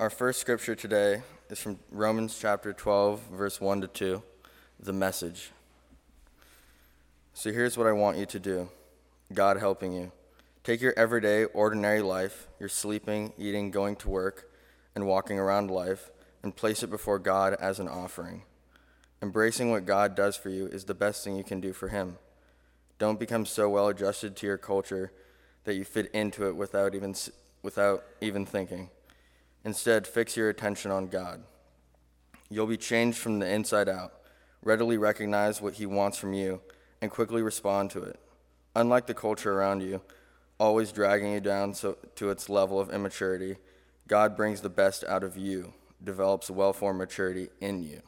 Our 0.00 0.10
first 0.10 0.38
scripture 0.38 0.76
today 0.76 1.22
is 1.50 1.58
from 1.58 1.80
Romans 1.90 2.38
chapter 2.40 2.72
12, 2.72 3.20
verse 3.32 3.60
1 3.60 3.80
to 3.80 3.88
2, 3.88 4.22
the 4.78 4.92
message. 4.92 5.50
So 7.34 7.50
here's 7.50 7.76
what 7.76 7.88
I 7.88 7.92
want 7.92 8.16
you 8.16 8.24
to 8.26 8.38
do 8.38 8.68
God 9.32 9.56
helping 9.56 9.92
you. 9.92 10.12
Take 10.62 10.80
your 10.80 10.94
everyday, 10.96 11.46
ordinary 11.46 12.00
life, 12.00 12.46
your 12.60 12.68
sleeping, 12.68 13.32
eating, 13.36 13.72
going 13.72 13.96
to 13.96 14.08
work, 14.08 14.48
and 14.94 15.04
walking 15.04 15.36
around 15.36 15.68
life, 15.68 16.10
and 16.44 16.54
place 16.54 16.84
it 16.84 16.90
before 16.90 17.18
God 17.18 17.54
as 17.54 17.80
an 17.80 17.88
offering. 17.88 18.42
Embracing 19.20 19.72
what 19.72 19.84
God 19.84 20.14
does 20.14 20.36
for 20.36 20.48
you 20.48 20.68
is 20.68 20.84
the 20.84 20.94
best 20.94 21.24
thing 21.24 21.34
you 21.34 21.42
can 21.42 21.60
do 21.60 21.72
for 21.72 21.88
Him. 21.88 22.18
Don't 23.00 23.18
become 23.18 23.44
so 23.44 23.68
well 23.68 23.88
adjusted 23.88 24.36
to 24.36 24.46
your 24.46 24.58
culture 24.58 25.10
that 25.64 25.74
you 25.74 25.84
fit 25.84 26.08
into 26.12 26.46
it 26.46 26.54
without 26.54 26.94
even, 26.94 27.16
without 27.64 28.04
even 28.20 28.46
thinking. 28.46 28.90
Instead, 29.64 30.06
fix 30.06 30.36
your 30.36 30.48
attention 30.48 30.90
on 30.90 31.08
God. 31.08 31.42
You'll 32.50 32.66
be 32.66 32.76
changed 32.76 33.18
from 33.18 33.38
the 33.38 33.48
inside 33.48 33.88
out. 33.88 34.14
Readily 34.62 34.96
recognize 34.96 35.60
what 35.60 35.74
He 35.74 35.86
wants 35.86 36.18
from 36.18 36.32
you 36.32 36.60
and 37.00 37.10
quickly 37.10 37.42
respond 37.42 37.90
to 37.90 38.02
it. 38.02 38.18
Unlike 38.74 39.06
the 39.06 39.14
culture 39.14 39.52
around 39.52 39.82
you, 39.82 40.00
always 40.58 40.92
dragging 40.92 41.32
you 41.32 41.40
down 41.40 41.74
so, 41.74 41.96
to 42.16 42.30
its 42.30 42.48
level 42.48 42.80
of 42.80 42.90
immaturity, 42.90 43.56
God 44.06 44.36
brings 44.36 44.60
the 44.60 44.68
best 44.68 45.04
out 45.04 45.22
of 45.22 45.36
you, 45.36 45.74
develops 46.02 46.50
well 46.50 46.72
formed 46.72 46.98
maturity 46.98 47.48
in 47.60 47.82
you. 47.82 48.02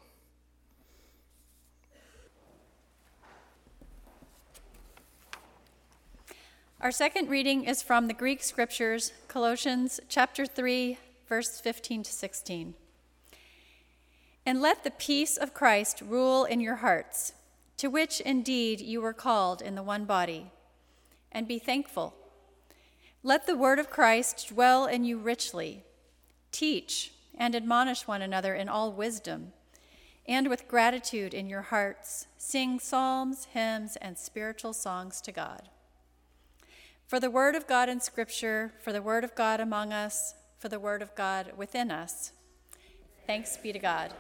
Our 6.81 6.91
second 6.91 7.29
reading 7.29 7.65
is 7.65 7.83
from 7.83 8.07
the 8.07 8.15
Greek 8.15 8.43
scriptures, 8.43 9.13
Colossians 9.29 10.01
chapter 10.09 10.47
3, 10.47 10.97
verse 11.31 11.61
15 11.61 12.03
to 12.03 12.13
16. 12.13 12.75
And 14.45 14.61
let 14.61 14.83
the 14.83 14.91
peace 14.91 15.37
of 15.37 15.55
Christ 15.55 16.03
rule 16.03 16.45
in 16.45 16.61
your 16.61 16.77
hearts, 16.77 17.33
to 17.77 17.89
which 17.89 18.21
indeed 18.21 18.81
you 18.81 19.01
were 19.01 19.13
called 19.13 19.63
in 19.63 19.77
the 19.77 19.83
one 19.83 20.05
body, 20.05 20.51
and 21.31 21.47
be 21.47 21.61
thankful. 21.61 22.15
Let 23.23 23.47
the 23.47 23.57
word 23.57 23.79
of 23.79 23.91
Christ 23.91 24.49
dwell 24.49 24.87
in 24.87 25.05
you 25.05 25.19
richly. 25.19 25.85
Teach 26.51 27.13
and 27.39 27.55
admonish 27.55 28.09
one 28.09 28.23
another 28.23 28.55
in 28.55 28.69
all 28.69 28.93
wisdom, 28.93 29.53
and 30.27 30.49
with 30.49 30.67
gratitude 30.67 31.33
in 31.33 31.49
your 31.49 31.63
hearts, 31.63 32.27
sing 32.39 32.81
psalms, 32.81 33.47
hymns, 33.53 33.97
and 34.03 34.19
spiritual 34.19 34.73
songs 34.73 35.21
to 35.21 35.31
God. 35.31 35.69
For 37.07 37.21
the 37.21 37.31
word 37.31 37.55
of 37.55 37.69
God 37.69 37.89
in 37.89 38.01
Scripture, 38.01 38.73
for 38.83 38.93
the 38.93 39.03
word 39.03 39.23
of 39.23 39.37
God 39.37 39.61
among 39.61 39.93
us, 39.93 40.35
for 40.61 40.69
the 40.69 40.79
word 40.79 41.01
of 41.01 41.15
God 41.15 41.53
within 41.57 41.91
us. 41.91 42.33
Thanks 43.27 43.57
be 43.57 43.73
to 43.73 43.79
God. 43.79 44.13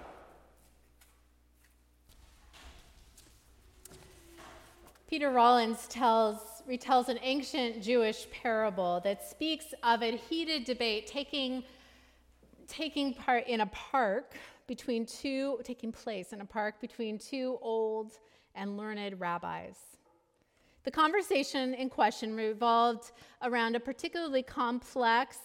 Peter 5.06 5.30
Rollins 5.30 5.86
tells, 5.88 6.62
retells 6.66 7.10
an 7.10 7.19
ancient 7.20 7.82
Jewish 7.82 8.27
parable 8.30 9.02
that 9.05 9.22
speaks 9.22 9.74
of 9.82 10.02
a 10.02 10.16
heated 10.16 10.64
debate 10.64 11.06
taking, 11.06 11.62
taking 12.66 13.12
part 13.12 13.47
in 13.47 13.60
a 13.60 13.66
park 13.66 14.32
between 14.66 15.04
two, 15.04 15.60
taking 15.62 15.92
place 15.92 16.32
in 16.32 16.41
a 16.41 16.44
park 16.47 16.80
between 16.80 17.19
two 17.19 17.58
old 17.60 18.19
and 18.54 18.78
learned 18.78 19.20
rabbis. 19.20 19.77
The 20.84 20.91
conversation 20.91 21.75
in 21.75 21.91
question 21.91 22.34
revolved 22.34 23.12
around 23.42 23.77
a 23.77 23.80
particularly 23.80 24.42
complex 24.42 25.36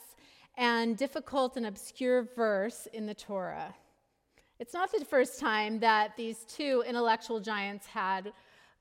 and 0.58 0.98
difficult 0.98 1.58
and 1.58 1.66
obscure 1.66 2.24
verse 2.36 2.88
in 2.94 3.06
the 3.06 3.14
Torah. 3.14 3.74
It's 4.60 4.74
not 4.74 4.92
the 4.92 5.04
first 5.04 5.40
time 5.40 5.80
that 5.80 6.16
these 6.16 6.46
two 6.48 6.84
intellectual 6.88 7.40
giants 7.40 7.86
had 7.88 8.32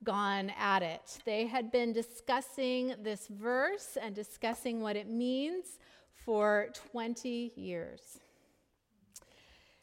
gone 0.05 0.53
at 0.59 0.83
it. 0.83 1.19
They 1.25 1.47
had 1.47 1.73
been 1.73 1.93
discussing 1.93 2.95
this 3.03 3.27
verse 3.27 3.97
and 4.01 4.15
discussing 4.15 4.81
what 4.81 4.97
it 4.97 5.09
means 5.09 5.79
for 6.25 6.69
20 6.93 7.53
years. 7.57 8.19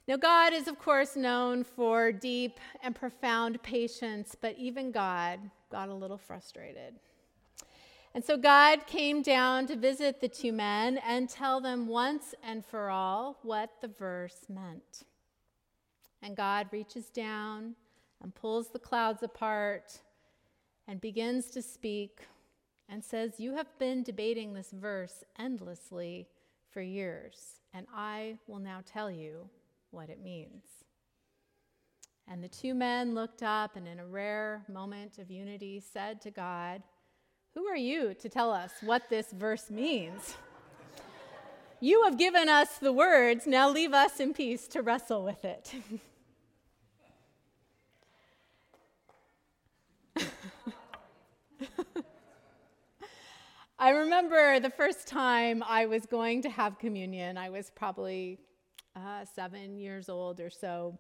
Now, 0.07 0.17
God 0.17 0.53
is, 0.53 0.67
of 0.67 0.79
course, 0.79 1.15
known 1.15 1.63
for 1.63 2.11
deep 2.11 2.59
and 2.81 2.95
profound 2.95 3.61
patience, 3.61 4.35
but 4.39 4.57
even 4.57 4.91
God 4.91 5.39
got 5.71 5.89
a 5.89 5.93
little 5.93 6.17
frustrated. 6.17 6.95
And 8.13 8.25
so 8.25 8.35
God 8.35 8.87
came 8.87 9.21
down 9.21 9.67
to 9.67 9.75
visit 9.75 10.19
the 10.19 10.27
two 10.27 10.51
men 10.51 10.97
and 10.97 11.29
tell 11.29 11.61
them 11.61 11.87
once 11.87 12.35
and 12.43 12.65
for 12.65 12.89
all 12.89 13.39
what 13.41 13.69
the 13.81 13.87
verse 13.87 14.47
meant. 14.49 15.03
And 16.21 16.35
God 16.35 16.67
reaches 16.71 17.09
down 17.09 17.75
and 18.21 18.35
pulls 18.35 18.69
the 18.69 18.79
clouds 18.79 19.23
apart 19.23 20.01
and 20.87 20.99
begins 20.99 21.49
to 21.51 21.61
speak 21.61 22.19
and 22.89 23.03
says, 23.03 23.39
You 23.39 23.55
have 23.55 23.79
been 23.79 24.03
debating 24.03 24.53
this 24.53 24.71
verse 24.71 25.23
endlessly 25.39 26.27
for 26.69 26.81
years, 26.81 27.59
and 27.73 27.87
I 27.95 28.37
will 28.47 28.59
now 28.59 28.81
tell 28.85 29.09
you 29.09 29.49
what 29.91 30.09
it 30.09 30.21
means. 30.21 30.63
And 32.27 32.43
the 32.43 32.49
two 32.49 32.73
men 32.73 33.15
looked 33.15 33.41
up 33.41 33.75
and, 33.75 33.87
in 33.87 33.99
a 33.99 34.05
rare 34.05 34.63
moment 34.69 35.17
of 35.17 35.31
unity, 35.31 35.79
said 35.79 36.21
to 36.21 36.31
God, 36.31 36.83
who 37.53 37.65
are 37.67 37.75
you 37.75 38.13
to 38.15 38.29
tell 38.29 38.51
us 38.51 38.71
what 38.81 39.09
this 39.09 39.31
verse 39.31 39.69
means? 39.69 40.35
You 41.79 42.03
have 42.03 42.17
given 42.17 42.47
us 42.47 42.77
the 42.77 42.93
words, 42.93 43.47
now 43.47 43.69
leave 43.69 43.93
us 43.93 44.19
in 44.19 44.33
peace 44.33 44.67
to 44.67 44.81
wrestle 44.81 45.23
with 45.23 45.43
it. 45.43 45.73
I 53.79 53.89
remember 53.89 54.59
the 54.59 54.69
first 54.69 55.07
time 55.07 55.63
I 55.67 55.87
was 55.87 56.05
going 56.05 56.43
to 56.43 56.49
have 56.51 56.77
communion. 56.77 57.35
I 57.35 57.49
was 57.49 57.71
probably 57.73 58.37
uh, 58.95 59.25
seven 59.33 59.75
years 59.75 60.07
old 60.07 60.39
or 60.39 60.51
so. 60.51 60.99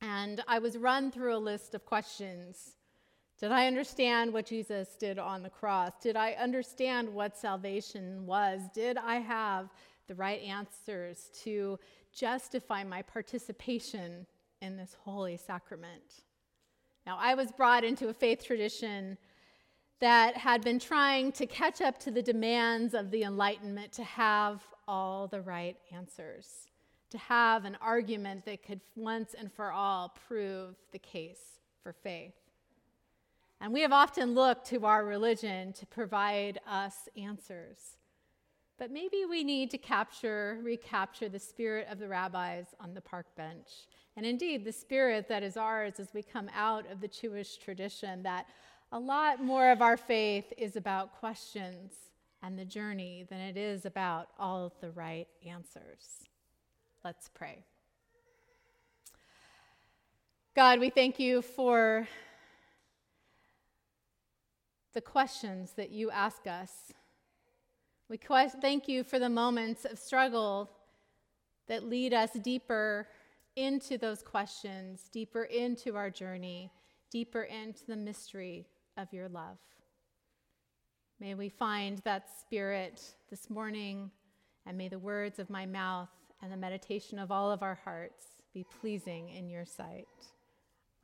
And 0.00 0.42
I 0.48 0.58
was 0.58 0.76
run 0.76 1.12
through 1.12 1.36
a 1.36 1.38
list 1.38 1.76
of 1.76 1.84
questions 1.86 2.76
did 3.40 3.52
I 3.52 3.66
understand 3.66 4.34
what 4.34 4.44
Jesus 4.44 4.96
did 4.96 5.18
on 5.18 5.42
the 5.42 5.48
cross? 5.48 5.92
Did 6.02 6.14
I 6.14 6.32
understand 6.32 7.08
what 7.08 7.38
salvation 7.38 8.26
was? 8.26 8.60
Did 8.74 8.98
I 8.98 9.16
have 9.16 9.70
the 10.08 10.14
right 10.14 10.42
answers 10.42 11.30
to 11.44 11.78
justify 12.12 12.84
my 12.84 13.00
participation 13.00 14.26
in 14.60 14.76
this 14.76 14.94
holy 15.04 15.38
sacrament? 15.38 16.24
Now, 17.06 17.16
I 17.18 17.32
was 17.32 17.50
brought 17.50 17.82
into 17.82 18.08
a 18.08 18.14
faith 18.14 18.44
tradition 18.44 19.16
that 20.00 20.36
had 20.36 20.62
been 20.62 20.78
trying 20.78 21.32
to 21.32 21.46
catch 21.46 21.80
up 21.80 21.98
to 22.00 22.10
the 22.10 22.22
demands 22.22 22.92
of 22.92 23.10
the 23.10 23.22
Enlightenment 23.22 23.92
to 23.92 24.04
have 24.04 24.66
all 24.86 25.28
the 25.28 25.40
right 25.40 25.78
answers, 25.94 26.66
to 27.08 27.16
have 27.16 27.64
an 27.64 27.78
argument 27.80 28.44
that 28.44 28.62
could 28.62 28.80
once 28.96 29.34
and 29.38 29.50
for 29.50 29.72
all 29.72 30.14
prove 30.28 30.74
the 30.92 30.98
case 30.98 31.60
for 31.82 31.94
faith. 31.94 32.34
And 33.60 33.72
we 33.72 33.82
have 33.82 33.92
often 33.92 34.34
looked 34.34 34.66
to 34.68 34.86
our 34.86 35.04
religion 35.04 35.72
to 35.74 35.86
provide 35.86 36.60
us 36.66 37.08
answers. 37.16 37.96
But 38.78 38.90
maybe 38.90 39.26
we 39.28 39.44
need 39.44 39.70
to 39.72 39.78
capture, 39.78 40.58
recapture 40.62 41.28
the 41.28 41.38
spirit 41.38 41.86
of 41.90 41.98
the 41.98 42.08
rabbis 42.08 42.66
on 42.80 42.94
the 42.94 43.02
park 43.02 43.26
bench. 43.36 43.68
And 44.16 44.24
indeed, 44.24 44.64
the 44.64 44.72
spirit 44.72 45.28
that 45.28 45.42
is 45.42 45.58
ours 45.58 46.00
as 46.00 46.14
we 46.14 46.22
come 46.22 46.48
out 46.54 46.90
of 46.90 47.02
the 47.02 47.08
Jewish 47.08 47.58
tradition, 47.58 48.22
that 48.22 48.46
a 48.92 48.98
lot 48.98 49.44
more 49.44 49.70
of 49.70 49.82
our 49.82 49.98
faith 49.98 50.50
is 50.56 50.76
about 50.76 51.18
questions 51.20 51.92
and 52.42 52.58
the 52.58 52.64
journey 52.64 53.26
than 53.28 53.38
it 53.40 53.58
is 53.58 53.84
about 53.84 54.28
all 54.38 54.64
of 54.64 54.72
the 54.80 54.90
right 54.90 55.28
answers. 55.46 56.24
Let's 57.04 57.28
pray. 57.28 57.64
God, 60.56 60.80
we 60.80 60.88
thank 60.88 61.20
you 61.20 61.42
for 61.42 62.08
the 64.92 65.00
questions 65.00 65.72
that 65.76 65.90
you 65.90 66.10
ask 66.10 66.46
us. 66.46 66.92
We 68.08 68.18
thank 68.60 68.88
you 68.88 69.04
for 69.04 69.18
the 69.18 69.28
moments 69.28 69.84
of 69.84 69.98
struggle 69.98 70.70
that 71.68 71.84
lead 71.84 72.12
us 72.12 72.30
deeper 72.42 73.06
into 73.54 73.98
those 73.98 74.22
questions, 74.22 75.08
deeper 75.12 75.44
into 75.44 75.96
our 75.96 76.10
journey, 76.10 76.72
deeper 77.10 77.42
into 77.42 77.86
the 77.86 77.96
mystery 77.96 78.66
of 78.96 79.12
your 79.12 79.28
love. 79.28 79.58
May 81.20 81.34
we 81.34 81.48
find 81.48 81.98
that 81.98 82.28
spirit 82.40 83.02
this 83.28 83.50
morning, 83.50 84.10
and 84.66 84.76
may 84.76 84.88
the 84.88 84.98
words 84.98 85.38
of 85.38 85.50
my 85.50 85.66
mouth 85.66 86.08
and 86.42 86.50
the 86.50 86.56
meditation 86.56 87.18
of 87.18 87.30
all 87.30 87.52
of 87.52 87.62
our 87.62 87.78
hearts 87.84 88.24
be 88.54 88.64
pleasing 88.80 89.28
in 89.28 89.48
your 89.48 89.66
sight. 89.66 90.08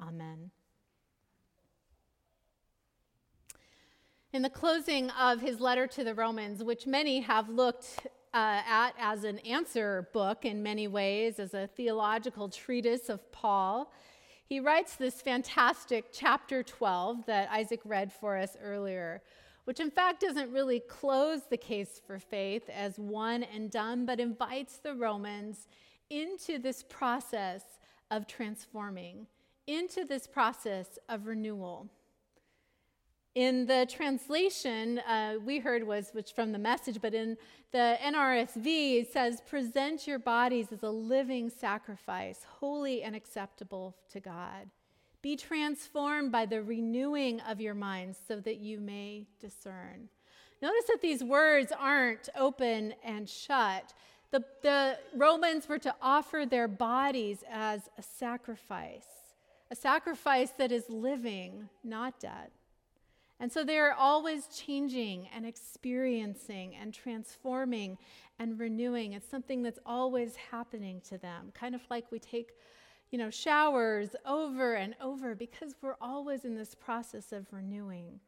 Amen. 0.01 0.51
In 4.37 4.43
the 4.43 4.51
closing 4.51 5.09
of 5.13 5.41
his 5.41 5.61
letter 5.61 5.87
to 5.87 6.05
the 6.05 6.15
Romans, 6.15 6.63
which 6.63 6.87
many 6.87 7.21
have 7.21 7.49
looked 7.49 8.07
uh, 8.35 8.61
at 8.69 8.91
as 8.99 9.25
an 9.25 9.39
answer 9.39 10.11
book 10.13 10.45
in 10.45 10.63
many 10.63 10.89
ways, 10.89 11.39
as 11.39 11.55
a 11.55 11.69
theological 11.69 12.51
treatise 12.51 13.09
of 13.09 13.33
Paul. 13.33 13.91
He 14.45 14.61
writes 14.61 14.95
this 14.95 15.23
fantastic 15.23 16.09
chapter 16.13 16.63
12 16.63 17.25
that 17.25 17.51
Isaac 17.51 17.81
read 17.87 18.13
for 18.13 18.37
us 18.37 18.59
earlier, 18.63 19.23
which 19.65 19.81
in 19.81 19.91
fact 19.91 20.21
doesn't 20.21 20.53
really 20.53 20.81
close 20.81 21.45
the 21.49 21.57
case 21.57 21.99
for 22.07 22.19
faith 22.19 22.69
as 22.69 22.99
one 22.99 23.43
and 23.43 23.71
done, 23.71 24.05
but 24.05 24.21
invites 24.21 24.77
the 24.77 24.93
Romans 24.93 25.67
into 26.11 26.59
this 26.59 26.83
process 26.83 27.63
of 28.11 28.27
transforming, 28.27 29.29
into 29.67 30.05
this 30.05 30.27
process 30.27 30.99
of 31.09 31.27
renewal. 31.27 31.89
In 33.37 33.67
the 33.67 33.87
translation 33.87 34.99
uh, 35.01 35.35
we 35.45 35.59
heard 35.59 35.87
was 35.87 36.09
which 36.15 36.33
from 36.33 36.53
the 36.53 36.59
message, 36.59 37.03
but 37.03 37.13
in 37.13 37.37
the 37.71 37.99
NRSV 38.03 39.03
it 39.03 39.13
says, 39.13 39.43
"Present 39.43 40.07
your 40.07 40.19
bodies 40.19 40.73
as 40.73 40.83
a 40.83 40.89
living 40.89 41.51
sacrifice, 41.51 42.47
holy 42.61 43.03
and 43.03 43.15
acceptable 43.15 43.95
to 44.09 44.21
God. 44.21 44.71
Be 45.21 45.37
transformed 45.37 46.33
by 46.33 46.47
the 46.47 46.63
renewing 46.63 47.41
of 47.41 47.61
your 47.61 47.75
minds, 47.75 48.19
so 48.27 48.41
that 48.41 48.57
you 48.57 48.81
may 48.81 49.27
discern." 49.39 50.09
Notice 50.63 50.87
that 50.87 51.03
these 51.03 51.23
words 51.23 51.73
aren't 51.79 52.31
open 52.39 52.95
and 53.05 53.29
shut. 53.29 53.93
The, 54.31 54.47
the 54.63 54.99
Romans 55.15 55.69
were 55.69 55.79
to 55.81 55.95
offer 56.01 56.47
their 56.49 56.69
bodies 56.69 57.45
as 57.51 57.91
a 57.99 58.03
sacrifice, 58.03 59.35
a 59.71 59.77
sacrifice 59.77 60.53
that 60.53 60.73
is 60.73 60.89
living, 60.89 61.69
not 61.85 62.19
dead. 62.19 62.51
And 63.39 63.53
so 63.53 63.65
they're 63.65 63.93
always 63.93 64.47
changing 64.47 65.29
and 65.35 65.45
experiencing 65.45 66.75
and 66.75 66.95
transforming 66.95 67.99
and 68.39 68.59
renewing. 68.59 69.13
It's 69.13 69.29
something 69.29 69.63
that's 69.63 69.79
always 69.85 70.37
happening 70.37 71.03
to 71.09 71.19
them, 71.19 71.53
kind 71.55 71.75
of 71.75 71.83
like 71.91 72.11
we 72.11 72.19
take, 72.19 72.53
you 73.11 73.19
know, 73.19 73.29
showers 73.29 74.17
over 74.25 74.75
and 74.75 74.95
over 75.03 75.35
because 75.35 75.75
we're 75.83 75.97
always 76.01 76.45
in 76.45 76.55
this 76.55 76.75
process 76.75 77.31
of 77.31 77.53
renewing. 77.53 78.21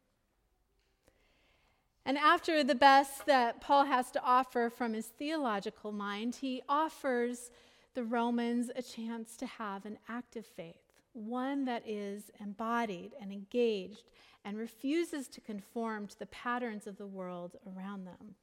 And 2.04 2.18
after 2.18 2.62
the 2.62 2.74
best 2.74 3.26
that 3.26 3.60
Paul 3.60 3.84
has 3.84 4.10
to 4.12 4.22
offer 4.22 4.70
from 4.70 4.92
his 4.94 5.06
theological 5.06 5.92
mind, 5.92 6.36
he 6.36 6.62
offers 6.68 7.50
the 7.94 8.04
Romans 8.04 8.70
a 8.74 8.82
chance 8.82 9.36
to 9.38 9.46
have 9.46 9.84
an 9.84 9.98
active 10.08 10.46
faith 10.46 10.87
one 11.12 11.64
that 11.64 11.82
is 11.86 12.30
embodied 12.40 13.12
and 13.20 13.32
engaged 13.32 14.04
and 14.44 14.56
refuses 14.56 15.28
to 15.28 15.40
conform 15.40 16.06
to 16.06 16.18
the 16.18 16.26
patterns 16.26 16.86
of 16.86 16.96
the 16.96 17.06
world 17.06 17.56
around 17.66 18.04
them. 18.04 18.34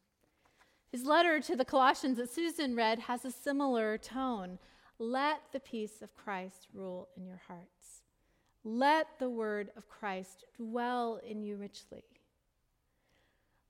His 0.91 1.05
letter 1.05 1.39
to 1.41 1.55
the 1.55 1.65
Colossians 1.65 2.17
that 2.17 2.29
Susan 2.29 2.75
read 2.75 2.99
has 2.99 3.25
a 3.25 3.31
similar 3.31 3.97
tone. 3.97 4.59
Let 4.99 5.41
the 5.51 5.59
peace 5.59 6.01
of 6.01 6.15
Christ 6.15 6.67
rule 6.73 7.09
in 7.17 7.25
your 7.25 7.41
hearts. 7.47 8.01
Let 8.63 9.07
the 9.19 9.29
word 9.29 9.71
of 9.75 9.89
Christ 9.89 10.45
dwell 10.57 11.19
in 11.27 11.41
you 11.43 11.57
richly. 11.57 12.03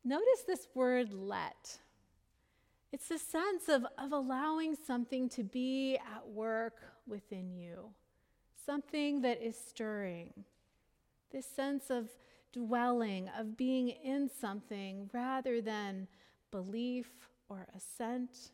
Notice 0.03 0.43
this 0.45 0.67
word 0.75 1.13
let. 1.13 1.79
It's 2.91 3.09
the 3.09 3.17
sense 3.17 3.67
of, 3.67 3.85
of 3.97 4.11
allowing 4.11 4.75
something 4.75 5.27
to 5.29 5.43
be 5.43 5.97
at 5.97 6.27
work 6.27 6.75
within 7.07 7.51
you 7.51 7.89
something 8.65 9.21
that 9.21 9.41
is 9.41 9.57
stirring. 9.57 10.33
This 11.31 11.45
sense 11.45 11.89
of 11.89 12.09
dwelling, 12.53 13.29
of 13.37 13.57
being 13.57 13.89
in 13.89 14.29
something 14.29 15.09
rather 15.13 15.61
than 15.61 16.07
belief 16.51 17.09
or 17.49 17.67
assent. 17.75 18.51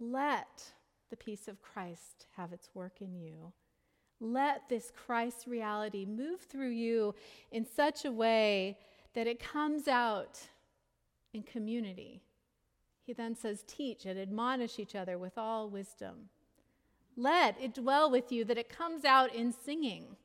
Let 0.00 0.72
the 1.10 1.16
peace 1.16 1.46
of 1.46 1.60
Christ 1.60 2.26
have 2.36 2.52
its 2.52 2.70
work 2.74 3.00
in 3.00 3.14
you. 3.14 3.52
Let 4.20 4.68
this 4.68 4.90
Christ 4.90 5.46
reality 5.46 6.06
move 6.06 6.40
through 6.40 6.70
you 6.70 7.14
in 7.52 7.66
such 7.66 8.04
a 8.04 8.12
way 8.12 8.78
that 9.12 9.26
it 9.26 9.38
comes 9.38 9.86
out 9.86 10.40
in 11.32 11.42
community. 11.42 12.22
He 13.04 13.12
then 13.12 13.36
says, 13.36 13.62
Teach 13.66 14.06
and 14.06 14.18
admonish 14.18 14.78
each 14.78 14.94
other 14.94 15.18
with 15.18 15.36
all 15.36 15.68
wisdom. 15.68 16.30
Let 17.16 17.60
it 17.60 17.74
dwell 17.74 18.10
with 18.10 18.32
you, 18.32 18.44
that 18.44 18.58
it 18.58 18.68
comes 18.68 19.04
out 19.04 19.34
in 19.34 19.52
singing, 19.52 20.16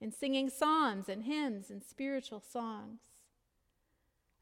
in 0.00 0.12
singing 0.12 0.50
psalms 0.50 1.08
and 1.08 1.22
hymns 1.22 1.70
and 1.70 1.82
spiritual 1.82 2.40
songs. 2.40 3.00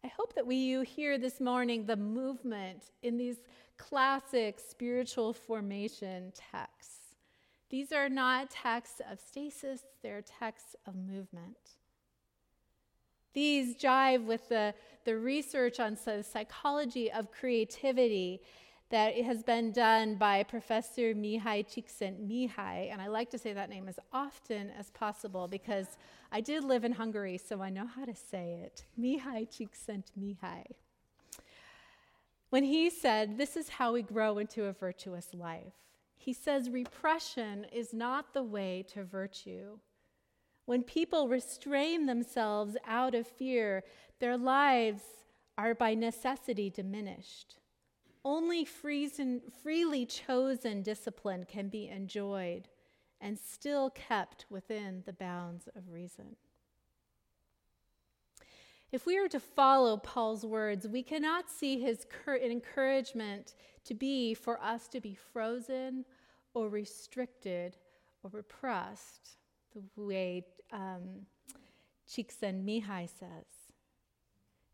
I 0.02 0.08
hope 0.08 0.34
that 0.34 0.46
we 0.46 0.56
you 0.56 0.80
hear 0.80 1.18
this 1.18 1.40
morning 1.40 1.84
the 1.84 1.96
movement 1.96 2.84
in 3.02 3.18
these 3.18 3.36
classic 3.76 4.58
spiritual 4.58 5.32
formation 5.34 6.32
texts. 6.34 7.16
These 7.68 7.92
are 7.92 8.08
not 8.08 8.50
texts 8.50 9.00
of 9.10 9.20
stasis, 9.20 9.82
they're 10.02 10.22
texts 10.22 10.74
of 10.86 10.96
movement. 10.96 11.76
These 13.32 13.76
jive 13.76 14.24
with 14.24 14.48
the, 14.48 14.74
the 15.04 15.16
research 15.16 15.78
on 15.78 15.96
the 16.04 16.24
psychology 16.24 17.12
of 17.12 17.30
creativity 17.30 18.40
that 18.90 19.16
has 19.22 19.42
been 19.44 19.70
done 19.70 20.16
by 20.16 20.42
Professor 20.42 21.14
Mihai 21.14 21.64
Csikszentmihalyi, 21.64 22.92
and 22.92 23.00
I 23.00 23.06
like 23.06 23.30
to 23.30 23.38
say 23.38 23.52
that 23.52 23.70
name 23.70 23.88
as 23.88 24.00
often 24.12 24.70
as 24.70 24.90
possible 24.90 25.46
because 25.46 25.96
I 26.32 26.40
did 26.40 26.64
live 26.64 26.84
in 26.84 26.92
Hungary, 26.92 27.38
so 27.38 27.62
I 27.62 27.70
know 27.70 27.86
how 27.86 28.04
to 28.04 28.14
say 28.14 28.60
it. 28.64 28.84
Mihai 29.00 29.48
Csikszentmihalyi. 29.48 30.74
When 32.50 32.64
he 32.64 32.90
said, 32.90 33.38
This 33.38 33.56
is 33.56 33.68
how 33.68 33.92
we 33.92 34.02
grow 34.02 34.38
into 34.38 34.64
a 34.64 34.72
virtuous 34.72 35.32
life, 35.32 35.74
he 36.16 36.32
says, 36.32 36.68
Repression 36.68 37.66
is 37.72 37.94
not 37.94 38.34
the 38.34 38.42
way 38.42 38.84
to 38.92 39.04
virtue. 39.04 39.78
When 40.66 40.82
people 40.82 41.28
restrain 41.28 42.06
themselves 42.06 42.76
out 42.86 43.14
of 43.14 43.26
fear, 43.26 43.84
their 44.18 44.36
lives 44.36 45.02
are 45.56 45.74
by 45.74 45.94
necessity 45.94 46.70
diminished. 46.70 47.59
Only 48.24 48.64
freely 48.64 50.06
chosen 50.06 50.82
discipline 50.82 51.46
can 51.46 51.68
be 51.68 51.88
enjoyed 51.88 52.68
and 53.20 53.38
still 53.38 53.90
kept 53.90 54.46
within 54.50 55.02
the 55.06 55.12
bounds 55.12 55.68
of 55.74 55.90
reason. 55.90 56.36
If 58.92 59.06
we 59.06 59.18
are 59.18 59.28
to 59.28 59.40
follow 59.40 59.96
Paul's 59.96 60.44
words, 60.44 60.88
we 60.88 61.02
cannot 61.02 61.48
see 61.48 61.78
his 61.78 62.06
encouragement 62.26 63.54
to 63.84 63.94
be 63.94 64.34
for 64.34 64.60
us 64.60 64.88
to 64.88 65.00
be 65.00 65.14
frozen 65.14 66.04
or 66.54 66.68
restricted 66.68 67.76
or 68.22 68.30
repressed, 68.30 69.36
the 69.72 69.82
way 69.96 70.44
um, 70.72 71.26
Csikszentmihalyi 72.08 73.08
says. 73.08 73.59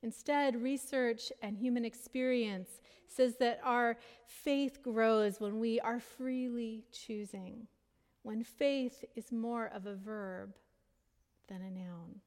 Instead, 0.02 0.62
research 0.62 1.32
and 1.42 1.56
human 1.56 1.84
experience 1.84 2.80
says 3.08 3.36
that 3.36 3.60
our 3.64 3.96
faith 4.26 4.82
grows 4.82 5.40
when 5.40 5.58
we 5.58 5.80
are 5.80 6.00
freely 6.00 6.84
choosing, 6.92 7.66
when 8.22 8.42
faith 8.42 9.04
is 9.14 9.32
more 9.32 9.66
of 9.74 9.86
a 9.86 9.94
verb 9.94 10.54
than 11.48 11.62
a 11.62 11.70
noun. 11.70 12.20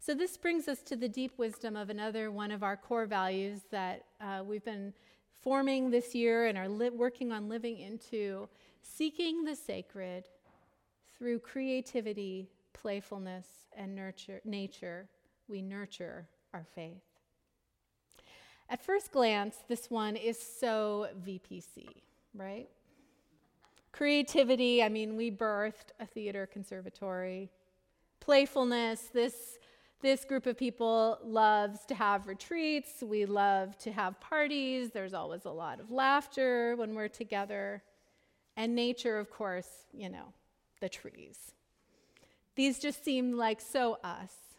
So, 0.00 0.14
this 0.14 0.36
brings 0.36 0.66
us 0.66 0.80
to 0.82 0.96
the 0.96 1.08
deep 1.08 1.38
wisdom 1.38 1.76
of 1.76 1.90
another 1.90 2.30
one 2.30 2.50
of 2.50 2.62
our 2.62 2.76
core 2.76 3.06
values 3.06 3.60
that 3.70 4.04
uh, 4.20 4.42
we've 4.44 4.64
been 4.64 4.94
forming 5.42 5.90
this 5.90 6.14
year 6.14 6.46
and 6.46 6.56
are 6.56 6.68
li- 6.68 6.90
working 6.90 7.32
on 7.32 7.48
living 7.48 7.78
into 7.78 8.48
seeking 8.82 9.44
the 9.44 9.54
sacred 9.54 10.24
through 11.16 11.38
creativity, 11.38 12.48
playfulness, 12.72 13.46
and 13.76 13.94
nurture, 13.94 14.40
nature 14.44 15.06
we 15.50 15.60
nurture 15.60 16.28
our 16.54 16.64
faith. 16.74 17.02
At 18.68 18.80
first 18.80 19.10
glance, 19.10 19.56
this 19.68 19.90
one 19.90 20.14
is 20.14 20.38
so 20.40 21.08
VPC, 21.26 21.88
right? 22.34 22.68
Creativity, 23.92 24.82
I 24.82 24.88
mean, 24.88 25.16
we 25.16 25.30
birthed 25.30 25.90
a 25.98 26.06
theater 26.06 26.46
conservatory. 26.46 27.50
Playfulness, 28.20 29.10
this, 29.12 29.58
this 30.00 30.24
group 30.24 30.46
of 30.46 30.56
people 30.56 31.18
loves 31.24 31.80
to 31.86 31.96
have 31.96 32.28
retreats. 32.28 33.02
We 33.02 33.26
love 33.26 33.76
to 33.78 33.90
have 33.90 34.20
parties. 34.20 34.90
There's 34.90 35.14
always 35.14 35.46
a 35.46 35.50
lot 35.50 35.80
of 35.80 35.90
laughter 35.90 36.76
when 36.76 36.94
we're 36.94 37.08
together. 37.08 37.82
And 38.56 38.76
nature, 38.76 39.18
of 39.18 39.30
course, 39.30 39.68
you 39.92 40.08
know, 40.08 40.32
the 40.80 40.88
trees. 40.88 41.54
These 42.54 42.78
just 42.78 43.04
seem 43.04 43.36
like 43.36 43.60
so 43.60 43.98
us. 44.04 44.49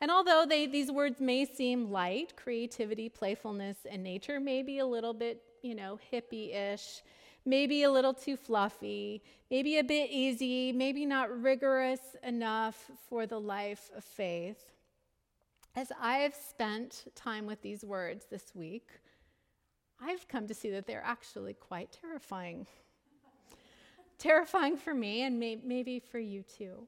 And 0.00 0.10
although 0.10 0.44
they, 0.46 0.66
these 0.66 0.90
words 0.90 1.20
may 1.20 1.46
seem 1.46 1.90
light, 1.90 2.34
creativity, 2.36 3.08
playfulness, 3.08 3.78
and 3.90 4.02
nature 4.02 4.38
may 4.38 4.62
be 4.62 4.78
a 4.78 4.86
little 4.86 5.14
bit, 5.14 5.42
you 5.62 5.74
know, 5.74 5.98
hippie 6.12 6.54
ish, 6.54 7.02
maybe 7.46 7.84
a 7.84 7.90
little 7.90 8.12
too 8.12 8.36
fluffy, 8.36 9.22
maybe 9.50 9.78
a 9.78 9.84
bit 9.84 10.10
easy, 10.10 10.72
maybe 10.72 11.06
not 11.06 11.42
rigorous 11.42 12.00
enough 12.22 12.90
for 13.08 13.26
the 13.26 13.40
life 13.40 13.90
of 13.96 14.04
faith. 14.04 14.72
as 15.74 15.92
I 16.00 16.18
have 16.18 16.34
spent 16.34 17.04
time 17.14 17.46
with 17.46 17.60
these 17.62 17.84
words 17.84 18.26
this 18.30 18.54
week, 18.54 18.88
I've 20.00 20.26
come 20.28 20.46
to 20.46 20.54
see 20.54 20.70
that 20.70 20.86
they're 20.86 21.04
actually 21.04 21.54
quite 21.54 21.96
terrifying. 22.00 22.66
terrifying 24.18 24.76
for 24.76 24.94
me, 24.94 25.22
and 25.22 25.38
may- 25.38 25.60
maybe 25.62 26.00
for 26.00 26.18
you 26.18 26.42
too. 26.42 26.86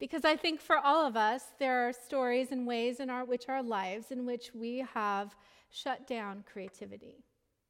Because 0.00 0.24
I 0.24 0.34
think 0.34 0.62
for 0.62 0.78
all 0.78 1.06
of 1.06 1.14
us, 1.14 1.44
there 1.58 1.86
are 1.86 1.92
stories 1.92 2.50
and 2.50 2.66
ways 2.66 3.00
in 3.00 3.10
our, 3.10 3.24
which 3.24 3.48
our 3.48 3.62
lives 3.62 4.10
in 4.10 4.24
which 4.24 4.50
we 4.54 4.78
have 4.94 5.36
shut 5.68 6.06
down 6.06 6.42
creativity, 6.50 7.22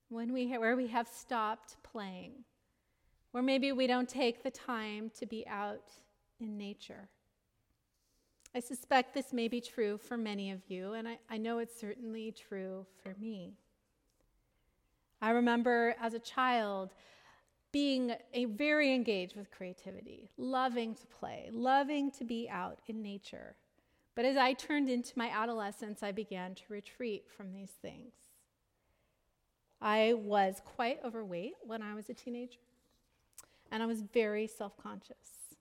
when 0.08 0.32
we, 0.32 0.46
where 0.56 0.76
we 0.76 0.86
have 0.86 1.08
stopped 1.08 1.76
playing, 1.82 2.32
where 3.32 3.42
maybe 3.42 3.72
we 3.72 3.88
don't 3.88 4.08
take 4.08 4.44
the 4.44 4.50
time 4.50 5.10
to 5.18 5.26
be 5.26 5.44
out 5.48 5.90
in 6.40 6.56
nature. 6.56 7.08
I 8.54 8.60
suspect 8.60 9.12
this 9.12 9.32
may 9.32 9.48
be 9.48 9.60
true 9.60 9.98
for 9.98 10.16
many 10.16 10.52
of 10.52 10.60
you, 10.68 10.92
and 10.92 11.08
I, 11.08 11.18
I 11.28 11.36
know 11.36 11.58
it's 11.58 11.78
certainly 11.78 12.32
true 12.32 12.86
for 13.02 13.14
me. 13.20 13.54
I 15.20 15.30
remember 15.30 15.96
as 16.00 16.14
a 16.14 16.18
child 16.20 16.94
being 17.72 18.14
a 18.34 18.46
very 18.46 18.92
engaged 18.94 19.36
with 19.36 19.50
creativity, 19.50 20.28
loving 20.36 20.94
to 20.94 21.06
play, 21.06 21.48
loving 21.52 22.10
to 22.12 22.24
be 22.24 22.48
out 22.48 22.78
in 22.86 23.02
nature. 23.02 23.54
But 24.14 24.24
as 24.24 24.36
I 24.36 24.54
turned 24.54 24.90
into 24.90 25.18
my 25.18 25.30
adolescence, 25.30 26.02
I 26.02 26.12
began 26.12 26.54
to 26.56 26.62
retreat 26.68 27.26
from 27.36 27.52
these 27.52 27.70
things. 27.70 28.12
I 29.80 30.14
was 30.14 30.60
quite 30.64 31.00
overweight 31.04 31.54
when 31.62 31.80
I 31.80 31.94
was 31.94 32.10
a 32.10 32.14
teenager, 32.14 32.58
and 33.70 33.82
I 33.82 33.86
was 33.86 34.02
very 34.02 34.46
self 34.46 34.76
conscious. 34.76 35.56